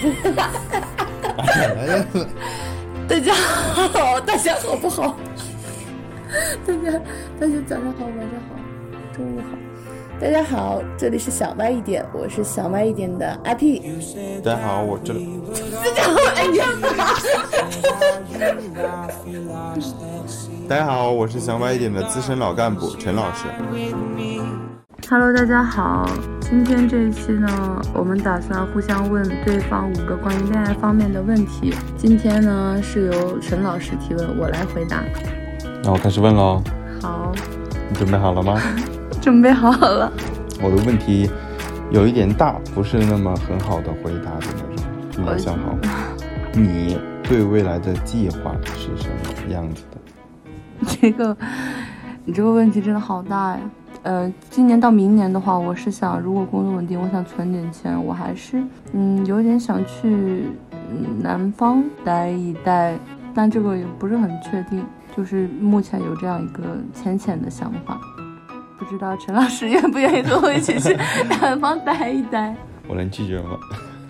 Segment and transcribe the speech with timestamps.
[3.06, 5.14] 大家好，大家好不好？
[6.66, 6.98] 大家
[7.38, 8.56] 大家早上好，晚上好，
[9.14, 9.58] 中午好。
[10.18, 13.82] 大家好，这里是小歪一点，我是小歪一点的阿 P。
[14.42, 16.64] 大家好，我这大家好，哎呀！
[20.66, 23.44] 大家好，我是小歪一点的资深老干部陈老师。
[25.10, 26.08] Hello，大家好，
[26.40, 31.74] 今天这一期呢，我们打算互相问对方五个关于恋爱方面的问题。
[31.96, 35.02] 今天呢是由陈老师提问，我来回答。
[35.82, 36.62] 那我开始问喽，
[37.02, 37.32] 好，
[37.88, 38.56] 你准备好了吗？
[39.20, 40.12] 准备好了。
[40.62, 41.28] 我的问题
[41.90, 45.76] 有一点大，不是那么很好的回答的那种，你要想好。
[46.52, 50.86] 你对未来的计划是什么样子的？
[51.00, 51.36] 这个，
[52.24, 53.60] 你这个问题真的好大呀。
[54.02, 62.96] 呃，今年到明年的话，我是想，如果工作稳定，我想存点钱，我还是，嗯，有点想去嗯南方待一待，
[63.34, 64.82] 但这个也不是很确定，
[65.14, 66.62] 就是目前有这样一个
[66.94, 68.00] 浅浅的想法，
[68.78, 70.96] 不知道陈老师愿不愿意跟我一起去
[71.42, 72.56] 南方待一待？
[72.88, 73.58] 我能拒绝吗？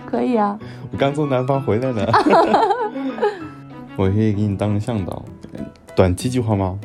[0.06, 0.56] 可以啊，
[0.92, 2.06] 我刚从南方回来呢。
[3.97, 5.22] 我可以给你当个向导。
[5.94, 6.78] 短期计划吗？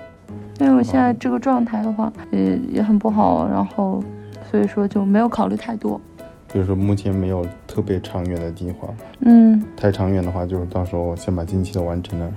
[0.59, 4.03] 因为我现在这个状态的话，也也很不好，然后
[4.49, 5.99] 所以说就没有考虑太多。
[6.47, 8.87] 就是说目前没有特别长远的计划。
[9.19, 12.31] 嗯，太长远的话，就是到时候先把近期的完成了，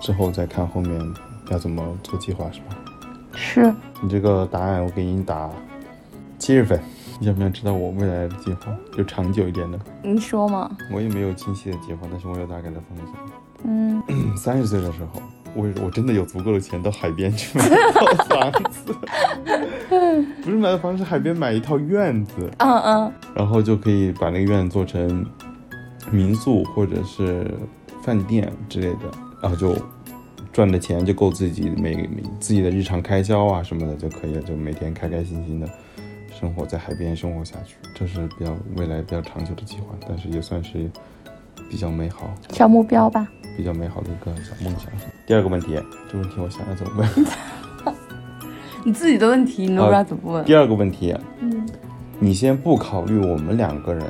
[0.00, 1.00] 之后再看后面
[1.50, 2.76] 要怎么做计划，是吧？
[3.32, 3.74] 是。
[4.00, 5.50] 你这个答案我给你打
[6.38, 6.78] 七十分。
[7.20, 9.78] 你想不想知道我未来的计划，就长久一点的？
[10.02, 10.68] 你说嘛？
[10.92, 13.06] 我也没有清晰的计划，但是我有大概的方向。
[13.62, 14.02] 嗯，
[14.36, 15.22] 三十岁的时候，
[15.54, 18.94] 我 我真的有足够的钱到海边去买一套房子，
[20.42, 25.24] 不是买套房，是海边买一套院子，嗯嗯，然后就可以把那个院子做成
[26.10, 27.50] 民宿或者是
[28.02, 29.10] 饭店之类的，
[29.40, 29.76] 然后就
[30.52, 35.68] 赚的钱就够自己每每自己的日常开销啊什么的就可以了，就每天开开心心的
[36.38, 40.90] 生活在海边生活下去，这是比较未来比较长久的计划，但是也算是
[41.70, 42.32] 比较美好。
[42.50, 43.26] 小目标吧。
[43.56, 44.90] 比较美好的一个小梦想。
[45.26, 45.80] 第二个问题，
[46.10, 47.08] 这问题我想要怎么问？
[48.84, 50.44] 你自己的问题你都不知道怎么问。
[50.44, 51.66] 第二个问题，嗯，
[52.18, 54.04] 你先不考虑我们两个人，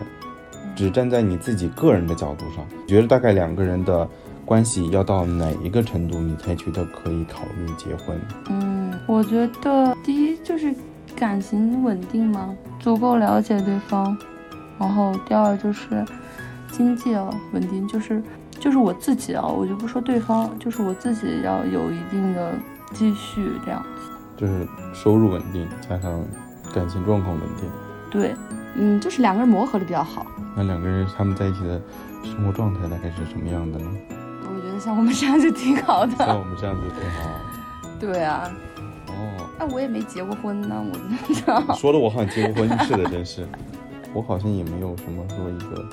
[0.75, 4.09] 只站在你自己个人的角度上，觉得大概两个人的
[4.45, 8.21] 关系要到哪一个程度，你才觉得可以考虑结婚？
[8.51, 10.75] 嗯，我觉得第一就是
[11.15, 14.19] 感情稳定嘛，足够了解对方，
[14.81, 16.05] 然后第二就是
[16.73, 18.21] 经济啊稳定，就是。
[18.65, 22.55] 就是我自己啊，我就不说对方，就是我自己要有一定的
[22.95, 24.11] 积蓄，这样子。
[24.39, 26.25] 就是收入稳定，加上
[26.75, 27.71] 感情状况稳定。
[28.11, 28.35] 对，
[28.75, 30.25] 嗯，就是两个人磨合的比较好。
[30.57, 31.79] 那两个人他们在一起的
[32.23, 33.87] 生活状态大概是什么样的呢？
[34.45, 36.17] 我觉得像我们这样就挺好的。
[36.17, 37.29] 像我们这样子挺好。
[38.01, 38.51] 对啊。
[39.09, 39.47] 哦。
[39.59, 41.75] 那我也没结过婚呢，我。
[41.75, 43.47] 说的我好像结过婚似的，真是。
[44.15, 45.85] 我好像也没有什么说一个。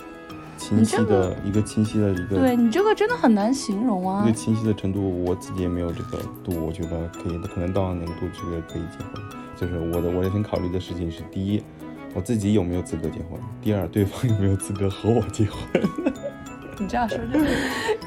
[0.62, 4.24] 清晰的一个清晰的一个，对你这个真的很难形容啊。
[4.24, 9.24] 一个清晰的程度，我自己也没有这个度，我觉得可以，可能到那个度觉得可以结婚。
[9.60, 11.64] 就是我的，我先考虑的事情是：第一，
[12.14, 15.84] 我自己有没有资格结婚；第二，对方有没有资格和我结婚。
[16.78, 17.50] 你这样说，真的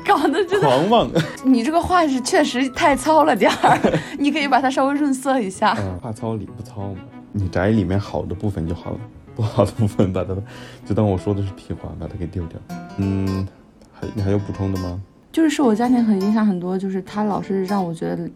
[0.06, 1.10] 搞得真的狂妄。
[1.44, 3.78] 你这个话是确实太糙了点儿，
[4.18, 5.76] 你可以把它稍微润色一下。
[5.78, 7.00] 嗯，话糙理不糙嘛，
[7.32, 8.98] 你摘里面好的部分就好了。
[9.34, 10.34] 不好的部分，把它
[10.86, 12.58] 就当我说的是屁话，把它给丢掉。
[12.98, 13.46] 嗯，
[13.92, 15.00] 还你还有补充的吗？
[15.32, 18.30] 就是受我家庭很影响很多，就是他老是让我觉得，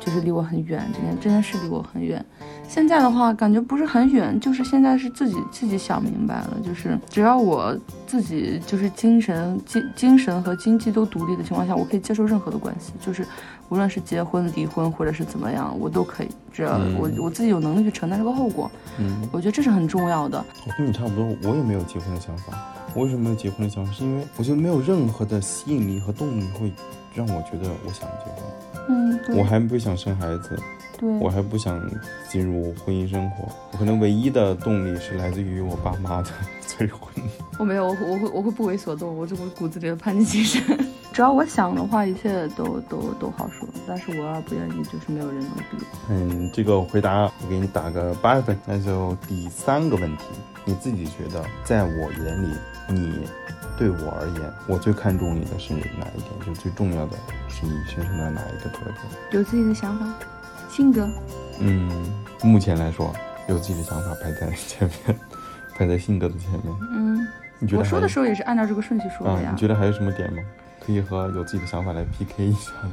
[0.00, 2.24] 就是离我很远，这件这件事离我很远。
[2.68, 13.26] 现在的话，感觉不是很远，就是现在是自己自己想明白了，就是只要我自己就是精神精精神和经济都独立的情况下，我可以接受任何的关系，就是
[13.70, 18.70] 无论是结婚、离婚或者是怎么样，我都可以，只要我、嗯、我自己有能力去承担这个后果。
[18.98, 20.44] 嗯，我觉得这是很重要的。
[20.66, 22.52] 我跟你差不多，我也没有结婚的想法。
[22.94, 23.92] 我为什么没有结婚的想法？
[23.92, 26.72] 是因为我觉得没有任何的吸引力和动力会
[27.14, 28.44] 让我觉得我想结婚。
[28.88, 30.58] 嗯，我还不想生孩子。
[30.98, 31.08] 对。
[31.18, 31.80] 我还不想
[32.28, 33.48] 进入婚姻生活。
[33.72, 36.30] 我可能唯一的动力是来自于我爸妈的
[36.66, 37.00] 催婚。
[37.58, 40.62] 我没有，我我会我会不为所动，我这我骨子里的叛逆精神。
[41.12, 43.66] 只要我想的话，一切都都都好说。
[43.88, 45.86] 但是我要不愿意，就是没有人能逼。
[46.10, 48.58] 嗯，这个回答我给你打个八分。
[48.66, 50.24] 那就第三个问题，
[50.66, 52.54] 你自己觉得，在我眼里，
[52.90, 53.26] 你
[53.78, 56.30] 对我而言，我最看重你的是哪一点？
[56.44, 57.16] 就最重要的
[57.48, 58.94] 是你身上的哪一个特征？
[59.30, 60.06] 有自己的想法，
[60.76, 61.08] 性格。
[61.58, 61.88] 嗯，
[62.42, 63.10] 目前来说，
[63.48, 65.18] 有自己的想法排在前面，
[65.74, 66.62] 排在性格的前面。
[66.92, 67.26] 嗯，
[67.58, 70.42] 你觉得我说的时候也是按照这个顺序说啊的，呀你，觉得还有什么点吗？
[70.78, 72.90] 可以和有自己的想法来 PK 一下的？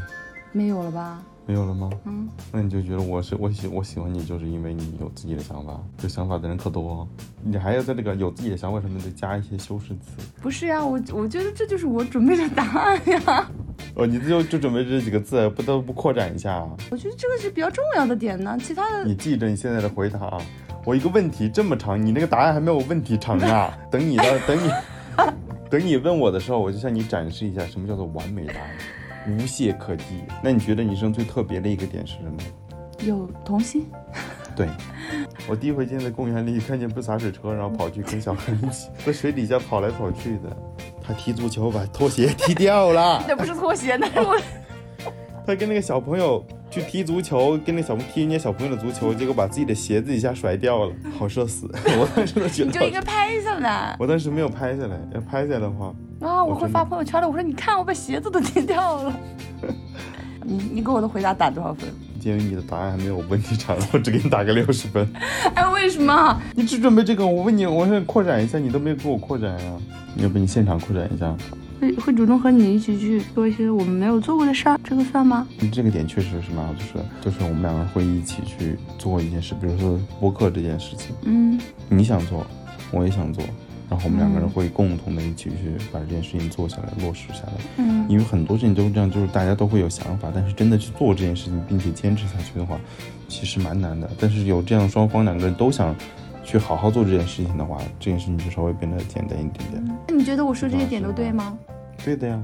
[0.54, 1.22] 没有了吧？
[1.46, 1.90] 没有了吗？
[2.06, 5.78] 嗯，那你就觉得我是我喜我喜欢你，就是因为你有自己的想法。
[6.04, 7.08] 有想法的人可多哦，
[7.44, 10.26] 你还要在这个有自己的想法上面再加一些修饰词。
[10.42, 13.52] 不是呀，我我觉得这就是我准备的答案呀。
[13.96, 16.70] 哦，你就就准备这几个字，不得不扩展一下啊。
[16.90, 20.42] 我觉得这个是比较重要的点呢，其他的你记着你现在的回答啊。
[20.86, 23.78] 我一个问题这么长，你那个答案还没有问题长啊。
[23.92, 24.70] 等你的，等你，
[25.70, 28.70] 等你问我的时候，我就向你展示一下什么叫做完美答案，
[29.32, 30.24] 无懈可击。
[30.44, 32.38] 那你觉得女生最特别的一个点是什么？
[33.06, 33.86] 有童心。
[34.56, 34.68] 对，
[35.48, 40.58] 我第一回见在公园里看见不洒水车，然后跑去跟小孩一起在水底下跑来跑去的。
[41.06, 44.36] 他踢足球把拖鞋踢掉了， 那不是拖鞋，那是我。
[45.46, 46.42] 他跟那个小朋友
[46.72, 51.70] 去踢足球，跟那小朋踢人家小朋友的足球，结果把自己的鞋子一下甩掉了，好社死！
[52.00, 56.42] 我当时都觉得你就应该拍下来我当时没有拍下来，要拍下来的话，啊！
[56.42, 57.28] 我会发朋友圈的。
[57.28, 59.14] 我说你看，我把鞋子都踢掉了。
[60.46, 61.90] 你你给我的回答打多少分？
[62.22, 65.06] 鉴于你的答案还没有问题长，我只给你打个六十分。
[65.56, 66.42] 哎，为什么？
[66.56, 69.72] 你只准备这个，我问你，我想扩展一下，你都没有给我扩展呀、
[70.18, 71.36] 要不你现场扩展一下？
[71.82, 75.46] 会会主动和你一起去做一些我们没有做过的事儿，这个算吗？
[75.70, 82.48] 这个点确实是蛮好，就是就是我们两个人会一起去做一件事，比如说播客这件事情，嗯你想做，
[82.92, 83.44] 我也想做，
[83.90, 87.54] 然后我们两个人嗯会共同的一起去把这件事情做下来、落实下来。
[87.78, 92.80] 嗯因为很多事情都是这样，就是大家都会有想法，但是真的去做这件事情，并且坚持下去的话，
[93.28, 94.10] 其实蛮难的。
[94.20, 95.94] 但是有这样双方两个人都想
[96.44, 99.98] 去好好做这件事情的话，这件事情就稍微变得简单一点点。
[100.08, 101.58] 那你觉得我说这些点都对吗？
[102.04, 102.40] 对的呀，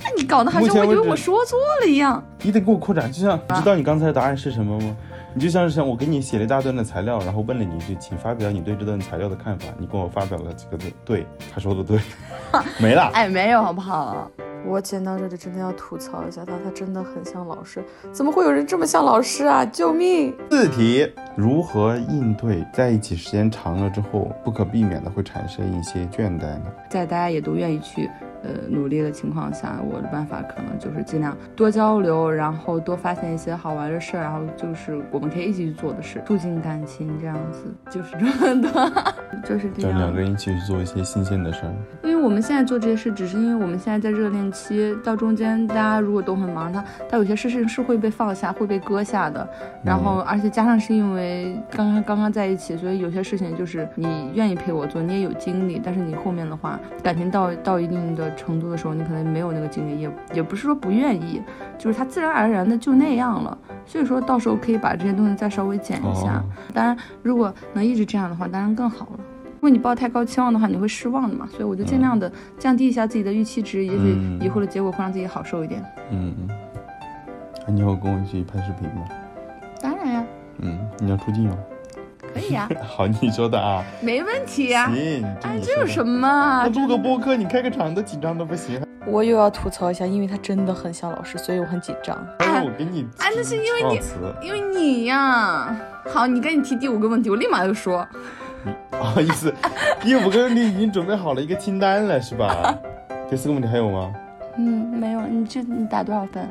[0.00, 2.22] 那你搞得好像我以为我说错了一样。
[2.42, 4.96] 你得给我扩展，就像你知道你刚才的答案是什么吗？
[5.36, 9.66] 你就像是像我给你写了一大段的材料，然后问了你一句，请发表你对这段材料的看法。
[9.78, 11.98] 你跟我发表了几个字，对，他说的对，
[12.78, 13.10] 没了。
[13.14, 14.30] 哎，没有好不好？
[14.66, 19.64] 我剪到这里真的要吐槽一下他，他真的很像老师，怎么会有人这么像老师啊？
[19.64, 20.34] 救命！
[20.50, 21.06] 四题，
[21.36, 26.64] 如何应对在一起时间长了之后，不可避免的会产生一些倦怠呢？
[26.88, 28.10] 在大家也都愿意去
[28.44, 39.04] 呃努力的情况下，我的办法可能就是尽量多交流，然后多发现一些好玩的事儿，然后就是我们可以一起去做的事，促进感情这样子， 就是这么的，
[39.44, 39.92] 就是这样。
[39.92, 41.72] 叫两个人一起去做一些新鲜的事儿。
[42.02, 49.46] 因为我们现在做这些事，只是因为我们现在在热恋期，到中间大家如果都很忙，他他有些事情是会被放下、会被搁下的。
[49.82, 61.42] 然后，而且加上是因为刚刚刚刚在一起，所以有些事情就是你愿意陪我做，你也有精力，但是你后面的话，感情到到一定的程度的时候，你可能没有那个精力，也也不是说不愿意，
[61.78, 63.56] 就是他自然而然的就那样了。
[63.86, 66.36] 所以说到时候可以把这些东西再稍微减一下。
[66.38, 69.20] 哦当然，如果能一直这样的话，当然更好了。
[69.54, 71.48] 如果你抱太高期望的话，你会失望的嘛。
[71.50, 75.82] 所以我就尽量的降低一下自己的预期值，也许嗯以后的结果会让自己好受一点。
[76.10, 76.34] 嗯
[77.66, 79.06] 你以后跟我一起拍视频吗？
[79.80, 80.24] 当然呀，
[80.58, 81.56] 嗯，你要出镜吗？
[82.34, 83.84] 可以呀， 好，你说的啊。
[84.00, 84.90] 没问题呀。
[84.92, 86.66] 行，哎，这有什么啊？
[86.66, 88.82] 那录个播客，你开个场都紧张的不行。
[89.06, 92.16] 我又要吐槽一下，因为他真的很像老师，所以我很紧张。
[92.40, 94.00] 还是我给你哎那是因为你
[94.46, 95.76] 因为你呀，
[96.12, 98.06] 好，你赶紧提第五个问题，我立马就说。
[98.90, 99.52] 不好意思，
[100.00, 102.74] 第五个问题已经准备好了一个清单了，是吧？
[103.28, 104.10] 第四个问题还有吗？
[104.56, 104.64] 嗯，
[104.98, 106.48] 没有，你这你打多少分？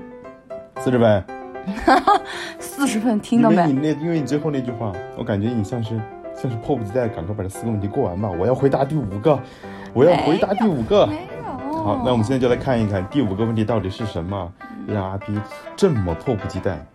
[0.78, 1.24] 四十分。
[2.60, 3.80] 四十分，听到没因为你？
[3.80, 6.00] 那，因为你最后那句话，我感觉你像是
[6.36, 8.30] 像是迫不及待，赶快把这四个问题过完吧。
[8.30, 9.40] 我要回答第五个，
[9.94, 11.06] 我要回答第五个。
[11.08, 11.84] 没有。
[11.84, 14.52] 好，那我们现在就来看一看第五个问题到底是什么，
[14.88, 15.38] 让阿 P
[15.76, 16.86] 这么迫不及待。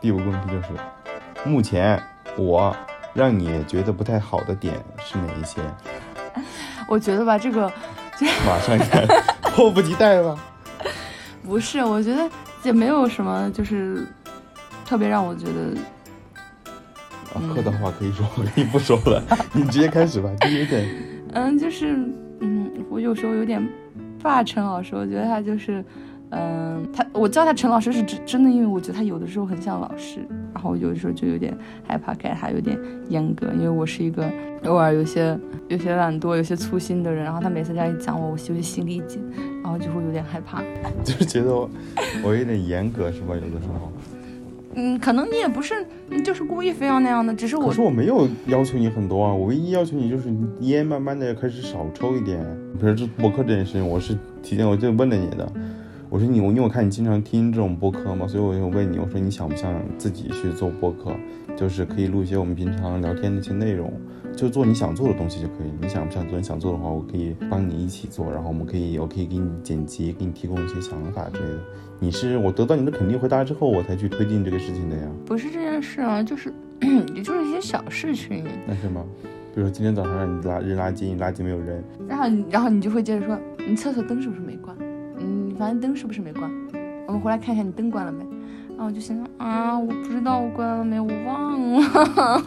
[0.00, 0.68] 第五个问题就是，
[1.44, 2.00] 目前
[2.36, 2.74] 我
[3.12, 5.60] 让你觉得不太好的点是哪一些？
[6.88, 7.70] 我觉得吧，这个
[8.46, 9.06] 马上看，
[9.54, 10.36] 迫不及待吧。
[11.44, 12.28] 不是，我觉得
[12.62, 14.06] 也没有什么，就是
[14.84, 15.76] 特别让我觉得，
[17.34, 20.88] 啊，客套话可以说，我可以不说了，你直接开始吧，就有点
[21.32, 21.96] 嗯，就是，
[22.40, 23.66] 嗯，我有时候有点
[24.22, 25.84] 霸陈老师，我觉得他就是，
[26.30, 30.20] 嗯，他我叫他陈老师是真真的，因为我觉得他有的时候很像老师，
[30.54, 31.56] 然后我有的时候就有点
[31.86, 34.30] 害怕，感觉他有点严格，因为我是一个
[34.64, 35.36] 偶尔有些
[35.68, 39.20] 有些懒惰、有些粗心的人，然后他每次这样一讲我，我就会心里紧，
[39.62, 40.62] 然后就会有点害怕。
[41.02, 41.68] 就是觉得我
[42.22, 43.34] 我有点严格是吧？
[43.34, 43.92] 有的时候，
[44.76, 45.74] 嗯，可能你也不是，
[46.24, 52.38] 就是故意非要那样的，只是我可是我没有要求你很多啊，我唯一要求你就是你烟慢慢的开始少抽一点。
[52.78, 55.52] 比如这播客这件事情，我是提前我就问了你的，
[56.10, 61.14] 我说你我因为我看你经常听这种播客嘛，所以我就问你，我说你想不想自己去做播客，
[61.56, 63.92] 就是可以录一些我们平常聊天的一些内容，
[64.36, 65.70] 就做你想做的东西就可以。
[65.80, 66.36] 你想不想做？
[66.36, 71.58] 你想做的话，我可以帮你一起做，然后我们可以，我可以给你剪辑，给你提供一些想法之类的。
[72.00, 75.08] 你是我得到你的肯定回答之后，我才去推进这个事情的呀。
[75.24, 76.52] 不是这件事啊，就是
[77.14, 78.44] 也就是一些小事情。
[78.66, 79.04] 那是吗？
[79.54, 83.38] 比如说今天早上让你拉扔垃圾，你垃圾没有扔，然后你然后你就会接着说，
[83.68, 84.76] 你厕所灯是不是没关？
[85.60, 86.50] 嗯，反正灯是不是没关？
[87.06, 88.24] 我们回来看一下你灯关了没。
[88.70, 92.42] 然后我就心想啊，我不知道我关了没，我忘了。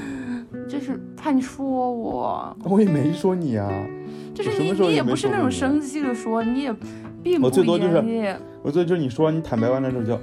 [0.66, 3.70] 就是怕你说我， 我也没说你啊。
[4.34, 6.74] 就是你你也不是那种生气的说，你也
[7.22, 7.96] 并不我最多就是
[8.62, 10.14] 我最多就是你说你坦白完了之后就，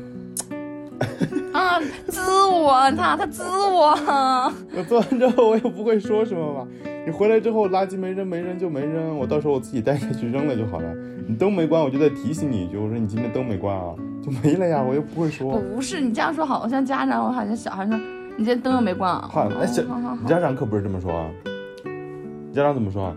[1.54, 3.92] 啊，滋我他他滋我，
[4.76, 6.68] 我做完之后我也不会说什么吧。
[7.06, 10.94] 你回来之后垃圾没扔没扔就没扔，我到时候我自己带下去扔了就好了。
[11.32, 15.58] 你灯没关，我就再提醒你一句，我说你今天灯没关啊，就没了呀，我又不会说。
[15.74, 17.96] 不是你这样说好像家长，我好像小孩说
[18.36, 19.30] 你今天灯又没关啊。
[19.32, 19.82] 好，那小
[20.28, 21.30] 家长可不是这么说啊，
[22.50, 23.16] 你家长怎么说啊？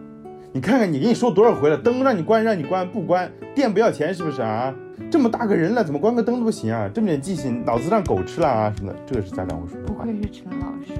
[0.53, 4.73] 你看看你给你说多少回了，灯让你关让你关，不关电不要钱是不是啊？
[5.11, 6.89] 这么大个人了，怎么关个灯都不行啊？
[6.95, 10.05] 这么点记性，脑子让狗吃了啊什么的，这个是家长会说的话。
[10.05, 10.93] 不愧是陈老师，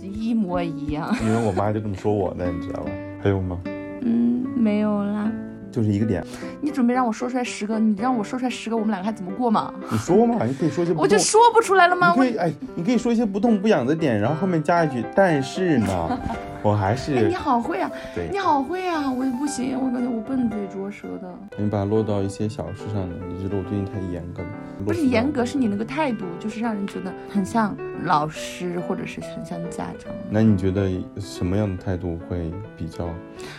[0.00, 1.12] 一模一样。
[1.20, 2.90] 因为我妈就这么说我的，你知道吧？
[3.20, 3.58] 还有吗？
[4.06, 5.32] 嗯，没有啦。
[5.74, 6.24] 就是一个点，
[6.60, 9.74] 你准备让我说出来十个，你让我说出来十个，我们两个还怎么过嘛？
[9.90, 12.14] 你说嘛，你可以说一些不我就说不出来了吗？
[12.16, 16.18] 我你可以哎，你可以说一些不痛不痒的点，然后后面加一句，但是呢，
[16.64, 21.30] 我还哎，是你好会啊，对你好会啊，我不行，我感觉我笨嘴拙舌的。
[21.58, 24.48] 你把它落到一些小事上了，你觉得我对你太严格了？
[24.82, 30.10] 不是严格，是你那个态度，就是让人觉得很像老师，或者是很像家长。
[30.30, 33.10] 那你觉得什么样的态度会比较？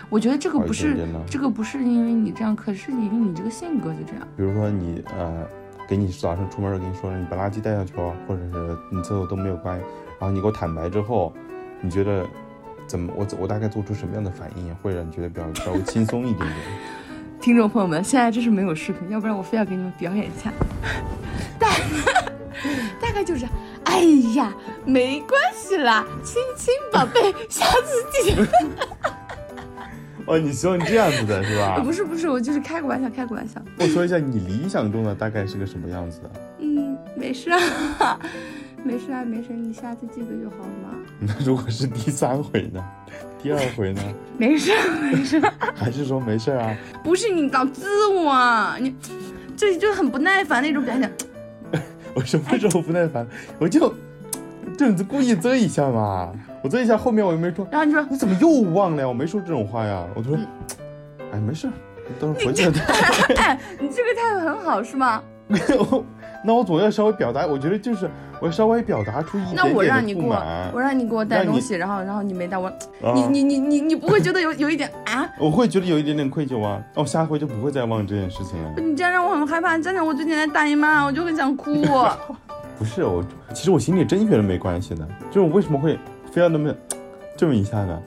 [0.09, 0.97] 我觉得这个不是
[1.29, 4.27] 这个不是因为你这样，可是因为你这个性格就这样。
[4.35, 5.45] 比如说你呃，
[5.87, 11.31] 给你早上出门给你说，你把垃圾带下去哦，或者是你厕所都没有关，然后你给我坦白之后，
[11.81, 12.25] 你觉得
[12.87, 13.13] 怎么？
[13.15, 16.51] 我我大概做出什么样的反应会让你觉得比较稍微轻松一点点？
[17.41, 20.51] 听众朋友们，现在这是没有视频，要不然我非要给你们表演一下。
[21.59, 21.69] 大
[22.99, 23.45] 大概就是，
[23.83, 23.99] 哎
[24.35, 24.51] 呀，
[24.85, 28.47] 没关系啦，亲亲宝贝，下次记得。
[30.25, 31.79] 哦，你希望这样子的是吧？
[31.85, 33.61] 不是不是，我就是开个玩笑，开个玩笑。
[33.77, 36.31] 我说一下你理想中的大概是个什么样子的？
[36.61, 38.19] 嗯，没事啊，
[38.85, 40.89] 没事啊，没事，你下次记得就好了嘛。
[41.19, 42.85] 那如果是第三回呢？
[43.41, 44.01] 第二回呢？
[44.37, 45.41] 没 事没事，
[45.73, 46.77] 还是说没事啊？
[47.03, 48.95] 不是你搞自我，你
[49.57, 51.11] 这就很不耐烦那种表现。
[52.13, 53.25] 我什么时候不耐烦？
[53.59, 53.91] 我就
[54.77, 59.07] 这样子故意啧一下嘛，我遮一下，后面我又没说，然后你说你怎么又忘了呀？
[59.07, 60.39] 我没说这种话呀，我就说，
[61.33, 61.73] 哎，没事儿，
[62.19, 62.81] 等会儿回去再。
[63.35, 65.23] 哎，你这个态度很好是吗？
[65.47, 66.03] 我
[66.45, 68.09] 那我总要稍微表达，我觉得就是
[68.39, 70.35] 我稍微表达出一点那我让你给我
[70.73, 75.27] 我让你给我带东西，然后然后你没带我，啊你你你你你不会觉得有有一点啊？
[75.39, 78.73] 我会觉得有一点点愧疚啊，那我下回就不会再忘这件事情了。
[78.77, 81.83] 你这样让我很害怕，真的，我最近在大姨妈，我就很想哭。
[82.77, 83.23] 不是我，
[83.53, 85.97] 其实我心里真觉得没关系的，就是我为什么会
[86.31, 86.73] 非要那么
[87.37, 87.99] 这么一下呢？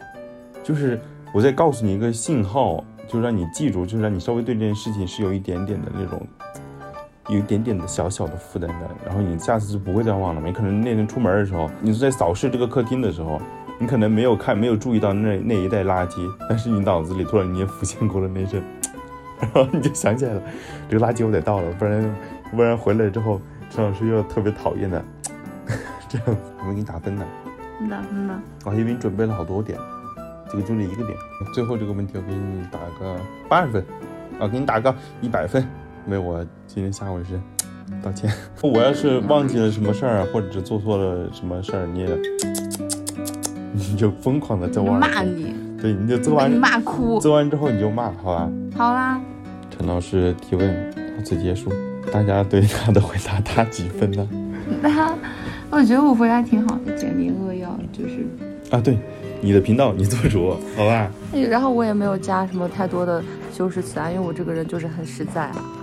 [0.63, 1.01] 就是
[1.33, 6.21] 我在告诉你一个信号，就让你记住，就是让你稍微对这件事情是有一点点的那种，
[7.29, 10.41] 有一点点的小小的负担的，然后你下次就不会再忘了。
[10.45, 13.41] 你可能那天出门的时候，你是在扫视这个客厅的时候，
[13.79, 18.63] 你可能没有看，没有注意到那那一袋垃圾，但是你脑子里突然间浮现过了那阵，
[19.41, 20.43] 然后你就想起来了，
[20.89, 22.17] 这个垃圾我得倒了，不然
[22.51, 25.05] 不然回来之后，陈老师又特别讨厌的，
[26.09, 27.25] 这样子我们给你打分呢。
[27.79, 28.41] 你打分吧。
[28.65, 29.79] 我还以为你准备了好多点，
[30.51, 31.17] 这个就这一个点。
[31.55, 33.17] 最后这个问题我给你打个
[33.49, 33.85] 八十分，
[34.41, 35.65] 啊，给你打个一百分，
[36.11, 37.39] 为我今天下午是
[38.03, 38.31] 道歉。
[38.63, 42.09] 我要是忘记了什么事儿，或者是做错了什么事儿，你也
[43.73, 47.19] 你就疯狂的在我骂你，对，你就把做完你骂哭。
[47.21, 48.51] 做完之后你就骂，好吧？
[48.77, 49.21] 好啦，
[49.71, 51.71] 陈老师提问到此结束，
[52.13, 54.29] 大家对他的回答打几分呢？
[54.83, 55.15] 那
[55.71, 58.27] 我觉得我回答挺好的，简明扼要，就是。
[58.71, 58.99] 啊，对，
[59.41, 61.11] 你的频道你做主，好吧？
[61.33, 63.23] 哎然后我也没有加什么太多的
[63.53, 65.78] 修饰词啊，因为我这个人就是很实在啊，你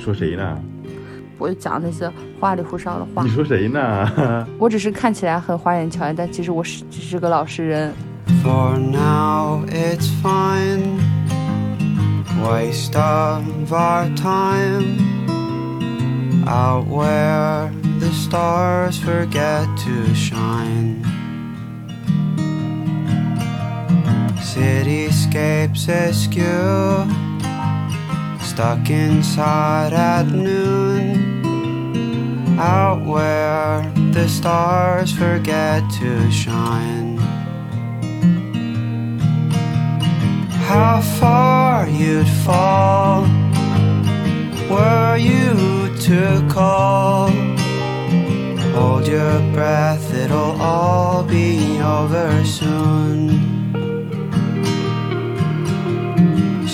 [0.00, 0.58] 说谁呢？
[1.38, 3.28] 不会讲那些花里胡哨的话你。
[3.30, 4.46] 说谁呢？
[4.58, 7.92] 我只是看起来很花言巧语，但其实我是只是个老实人。
[8.42, 10.98] For now it's fine.
[12.42, 14.98] Waste of our time
[16.46, 21.02] out where the stars forget to shine.
[24.42, 27.06] Cityscapes askew,
[28.60, 31.48] stuck inside at noon.
[32.58, 37.16] Out where the stars forget to shine.
[40.72, 43.22] how far you'd fall
[44.70, 47.30] were you to call.
[48.74, 53.59] Hold your breath, it'll all be over soon.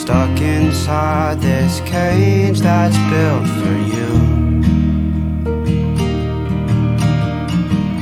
[0.07, 4.11] Stuck inside this cage that's built for you.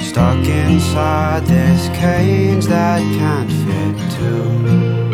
[0.02, 5.13] Stuck inside this cage that can't fit two.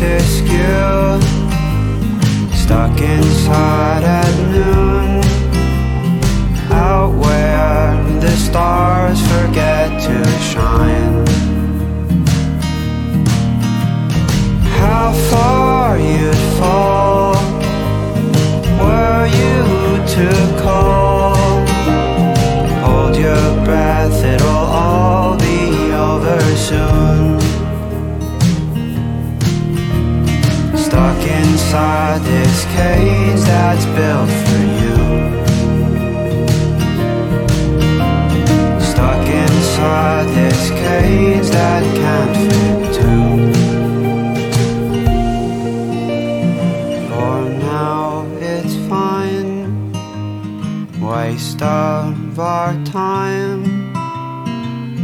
[0.00, 1.15] excuse
[32.76, 34.96] cage that's built for you.
[38.90, 43.28] Stuck inside this cage that can't fit two.
[47.08, 47.36] For
[47.72, 49.92] now it's fine.
[51.00, 53.86] Waste of our time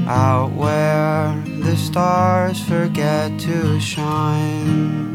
[0.09, 5.12] out where the stars forget to shine.